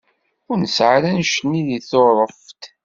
Ur 0.49 0.57
nesεa 0.57 0.91
ara 0.95 1.07
annect-nni 1.11 1.61
deg 1.67 1.83
Tuṛuft. 1.89 2.61